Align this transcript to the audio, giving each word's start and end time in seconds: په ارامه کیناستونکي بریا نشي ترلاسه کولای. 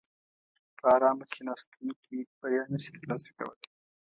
په 0.77 0.85
ارامه 0.95 1.25
کیناستونکي 1.33 2.17
بریا 2.39 2.63
نشي 2.71 2.91
ترلاسه 2.97 3.29
کولای. 3.37 3.67